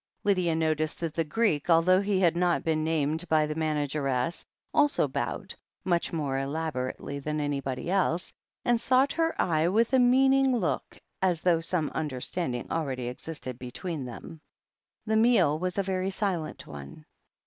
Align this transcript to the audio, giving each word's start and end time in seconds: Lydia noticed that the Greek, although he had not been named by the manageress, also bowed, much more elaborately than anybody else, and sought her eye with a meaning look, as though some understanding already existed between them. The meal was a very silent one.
Lydia 0.23 0.55
noticed 0.55 0.99
that 1.01 1.13
the 1.13 1.23
Greek, 1.23 1.69
although 1.69 2.01
he 2.01 2.19
had 2.19 2.35
not 2.35 2.63
been 2.63 2.83
named 2.83 3.29
by 3.29 3.45
the 3.45 3.53
manageress, 3.53 4.43
also 4.73 5.07
bowed, 5.07 5.53
much 5.83 6.11
more 6.11 6.39
elaborately 6.39 7.19
than 7.19 7.39
anybody 7.39 7.87
else, 7.91 8.33
and 8.65 8.81
sought 8.81 9.11
her 9.13 9.39
eye 9.39 9.67
with 9.67 9.93
a 9.93 9.99
meaning 9.99 10.57
look, 10.57 10.97
as 11.21 11.41
though 11.41 11.61
some 11.61 11.91
understanding 11.91 12.65
already 12.71 13.07
existed 13.09 13.59
between 13.59 14.03
them. 14.03 14.41
The 15.05 15.17
meal 15.17 15.59
was 15.59 15.77
a 15.77 15.83
very 15.83 16.09
silent 16.09 16.65
one. 16.65 17.05